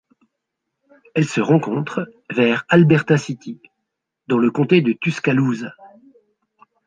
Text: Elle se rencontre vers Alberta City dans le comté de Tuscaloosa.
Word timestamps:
Elle 1.13 1.27
se 1.27 1.41
rencontre 1.41 2.11
vers 2.31 2.65
Alberta 2.69 3.19
City 3.19 3.61
dans 4.25 4.39
le 4.39 4.49
comté 4.49 4.81
de 4.81 4.93
Tuscaloosa. 4.93 5.73